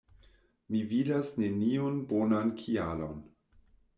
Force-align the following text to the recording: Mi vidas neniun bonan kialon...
Mi 0.75 0.79
vidas 0.93 1.29
neniun 1.41 2.01
bonan 2.13 2.51
kialon... 2.63 3.23